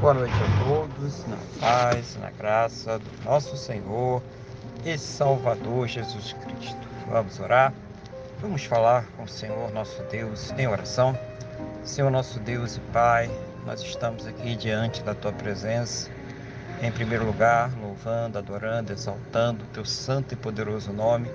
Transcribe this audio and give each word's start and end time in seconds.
Boa 0.00 0.14
noite 0.14 0.32
a 0.32 0.64
todos, 0.64 1.26
na 1.26 1.36
paz, 1.58 2.16
na 2.20 2.30
graça 2.30 3.00
do 3.00 3.24
nosso 3.24 3.56
Senhor 3.56 4.22
e 4.84 4.96
Salvador 4.96 5.88
Jesus 5.88 6.34
Cristo. 6.34 6.88
Vamos 7.08 7.40
orar? 7.40 7.74
Vamos 8.40 8.62
falar 8.64 9.06
com 9.16 9.24
o 9.24 9.28
Senhor 9.28 9.72
nosso 9.72 10.00
Deus 10.04 10.52
em 10.56 10.68
oração. 10.68 11.18
Senhor 11.82 12.12
nosso 12.12 12.38
Deus 12.38 12.76
e 12.76 12.80
Pai, 12.92 13.28
nós 13.66 13.80
estamos 13.82 14.24
aqui 14.24 14.54
diante 14.54 15.02
da 15.02 15.16
Tua 15.16 15.32
presença, 15.32 16.08
em 16.80 16.92
primeiro 16.92 17.26
lugar, 17.26 17.72
louvando, 17.82 18.38
adorando, 18.38 18.92
exaltando 18.92 19.64
o 19.64 19.68
Teu 19.74 19.84
santo 19.84 20.32
e 20.32 20.36
poderoso 20.36 20.92
nome, 20.92 21.28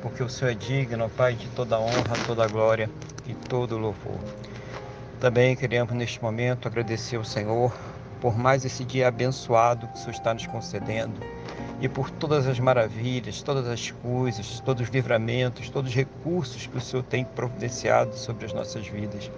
porque 0.00 0.22
o 0.22 0.30
Senhor 0.30 0.52
é 0.52 0.54
digno, 0.54 1.10
Pai, 1.10 1.34
de 1.34 1.48
toda 1.48 1.78
honra, 1.78 2.16
toda 2.26 2.48
glória 2.48 2.88
e 3.26 3.34
todo 3.34 3.76
louvor. 3.76 4.18
Também 5.20 5.54
queremos 5.54 5.92
neste 5.92 6.22
momento 6.22 6.66
agradecer 6.66 7.16
ao 7.16 7.24
Senhor 7.24 7.74
por 8.20 8.36
mais 8.36 8.64
esse 8.64 8.84
dia 8.84 9.08
abençoado 9.08 9.86
que 9.88 9.94
o 9.94 9.96
Senhor 9.98 10.12
está 10.12 10.34
nos 10.34 10.46
concedendo 10.46 11.20
e 11.80 11.88
por 11.88 12.10
todas 12.10 12.46
as 12.46 12.58
maravilhas, 12.58 13.42
todas 13.42 13.68
as 13.68 13.90
coisas, 13.90 14.60
todos 14.60 14.82
os 14.82 14.88
livramentos, 14.88 15.68
todos 15.68 15.90
os 15.90 15.96
recursos 15.96 16.66
que 16.66 16.76
o 16.76 16.80
Senhor 16.80 17.02
tem 17.02 17.24
providenciado 17.24 18.16
sobre 18.16 18.46
as 18.46 18.52
nossas 18.52 18.86
vidas. 18.86 19.30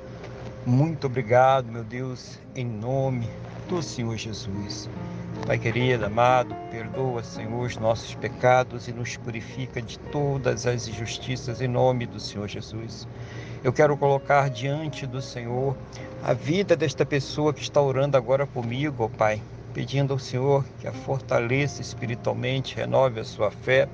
Muito 0.64 1.06
obrigado, 1.06 1.66
meu 1.66 1.82
Deus, 1.82 2.38
em 2.54 2.64
nome 2.64 3.28
do 3.68 3.82
Senhor 3.82 4.16
Jesus. 4.16 4.88
Pai 5.46 5.58
querido, 5.58 6.04
amado, 6.04 6.54
perdoa, 6.70 7.22
Senhor, 7.22 7.64
os 7.64 7.76
nossos 7.76 8.14
pecados 8.14 8.86
e 8.86 8.92
nos 8.92 9.16
purifica 9.16 9.80
de 9.80 9.98
todas 9.98 10.66
as 10.66 10.86
injustiças 10.88 11.60
em 11.60 11.68
nome 11.68 12.06
do 12.06 12.20
Senhor 12.20 12.46
Jesus. 12.48 13.08
Eu 13.64 13.72
quero 13.72 13.96
colocar 13.96 14.48
diante 14.48 15.04
do 15.04 15.20
Senhor 15.20 15.76
a 16.22 16.32
vida 16.32 16.76
desta 16.76 17.04
pessoa 17.04 17.52
que 17.52 17.60
está 17.60 17.80
orando 17.80 18.16
agora 18.16 18.46
comigo, 18.46 19.04
ó 19.04 19.08
Pai, 19.08 19.42
pedindo 19.74 20.12
ao 20.12 20.18
Senhor 20.18 20.64
que 20.78 20.86
a 20.86 20.92
fortaleça 20.92 21.82
espiritualmente, 21.82 22.76
renove 22.76 23.18
a 23.18 23.24
sua 23.24 23.50
fé, 23.50 23.88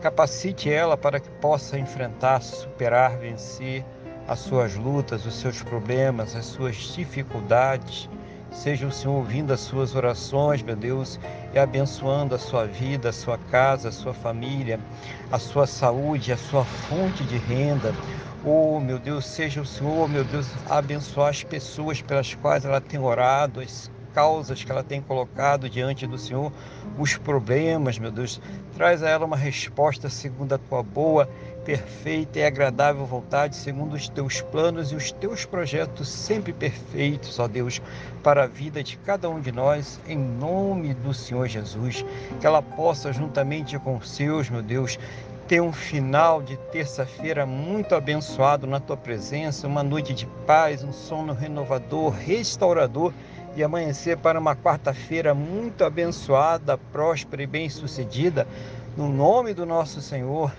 capacite 0.00 0.70
ela 0.70 0.96
para 0.96 1.20
que 1.20 1.28
possa 1.28 1.78
enfrentar, 1.78 2.40
superar, 2.40 3.18
vencer 3.18 3.84
as 4.26 4.38
suas 4.38 4.74
lutas, 4.74 5.26
os 5.26 5.34
seus 5.34 5.62
problemas, 5.62 6.34
as 6.34 6.46
suas 6.46 6.76
dificuldades. 6.76 8.08
Seja 8.50 8.86
o 8.86 8.92
Senhor 8.92 9.16
ouvindo 9.16 9.52
as 9.52 9.60
suas 9.60 9.94
orações, 9.94 10.62
meu 10.62 10.76
Deus, 10.76 11.20
e 11.52 11.58
abençoando 11.58 12.34
a 12.34 12.38
sua 12.38 12.64
vida, 12.64 13.10
a 13.10 13.12
sua 13.12 13.36
casa, 13.36 13.90
a 13.90 13.92
sua 13.92 14.14
família, 14.14 14.80
a 15.30 15.38
sua 15.38 15.66
saúde, 15.66 16.32
a 16.32 16.38
sua 16.38 16.64
fonte 16.64 17.22
de 17.24 17.36
renda, 17.36 17.92
Oh, 18.46 18.78
meu 18.78 18.98
Deus, 18.98 19.24
seja 19.24 19.62
o 19.62 19.64
Senhor, 19.64 20.06
meu 20.06 20.22
Deus, 20.22 20.46
abençoar 20.68 21.30
as 21.30 21.42
pessoas 21.42 22.02
pelas 22.02 22.34
quais 22.34 22.62
ela 22.66 22.78
tem 22.78 23.00
orado, 23.00 23.58
as 23.58 23.90
causas 24.12 24.62
que 24.62 24.70
ela 24.70 24.84
tem 24.84 25.00
colocado 25.00 25.66
diante 25.66 26.06
do 26.06 26.18
Senhor, 26.18 26.52
os 26.98 27.16
problemas, 27.16 27.98
meu 27.98 28.10
Deus. 28.10 28.38
Traz 28.76 29.02
a 29.02 29.08
ela 29.08 29.24
uma 29.24 29.36
resposta 29.36 30.10
segundo 30.10 30.52
a 30.52 30.58
tua 30.58 30.82
boa, 30.82 31.26
perfeita 31.64 32.38
e 32.38 32.44
agradável 32.44 33.06
vontade, 33.06 33.56
segundo 33.56 33.94
os 33.94 34.10
teus 34.10 34.42
planos 34.42 34.92
e 34.92 34.94
os 34.94 35.10
teus 35.10 35.46
projetos 35.46 36.06
sempre 36.06 36.52
perfeitos, 36.52 37.38
ó 37.38 37.48
Deus, 37.48 37.80
para 38.22 38.44
a 38.44 38.46
vida 38.46 38.84
de 38.84 38.98
cada 38.98 39.28
um 39.30 39.40
de 39.40 39.50
nós, 39.52 39.98
em 40.06 40.18
nome 40.18 40.92
do 40.92 41.14
Senhor 41.14 41.48
Jesus. 41.48 42.04
Que 42.40 42.46
ela 42.46 42.60
possa, 42.60 43.10
juntamente 43.10 43.78
com 43.78 43.96
os 43.96 44.10
seus, 44.10 44.50
meu 44.50 44.62
Deus, 44.62 44.98
ter 45.46 45.60
um 45.60 45.72
final 45.72 46.42
de 46.42 46.56
terça-feira 46.56 47.44
muito 47.44 47.94
abençoado 47.94 48.66
na 48.66 48.80
tua 48.80 48.96
presença, 48.96 49.66
uma 49.66 49.82
noite 49.82 50.14
de 50.14 50.26
paz, 50.46 50.82
um 50.82 50.92
sono 50.92 51.34
renovador, 51.34 52.10
restaurador 52.12 53.12
e 53.54 53.62
amanhecer 53.62 54.16
para 54.16 54.40
uma 54.40 54.56
quarta-feira 54.56 55.34
muito 55.34 55.84
abençoada, 55.84 56.78
próspera 56.78 57.42
e 57.42 57.46
bem-sucedida, 57.46 58.48
no 58.96 59.08
nome 59.08 59.52
do 59.52 59.66
nosso 59.66 60.00
Senhor 60.00 60.50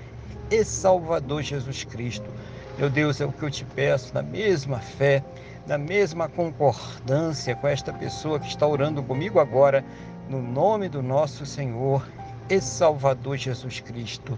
e 0.51 0.63
Salvador 0.63 1.41
Jesus 1.41 1.84
Cristo. 1.84 2.29
Meu 2.78 2.90
Deus, 2.90 3.19
é 3.19 3.25
o 3.25 3.31
que 3.31 3.44
eu 3.44 3.50
te 3.50 3.66
peço, 3.66 4.13
na 4.13 4.22
mesma 4.22 4.78
fé, 4.79 5.24
na 5.66 5.79
mesma 5.79 6.29
concordância 6.29 7.56
com 7.56 7.68
esta 7.68 7.91
pessoa 7.91 8.40
que 8.40 8.47
está 8.47 8.68
orando 8.68 9.01
comigo 9.01 9.40
agora, 9.40 9.84
no 10.29 10.41
nome 10.41 10.88
do 10.90 11.01
nosso 11.01 11.44
Senhor 11.44 12.07
e 12.50 12.62
Salvador 12.62 13.38
Jesus 13.38 13.79
Cristo. 13.79 14.38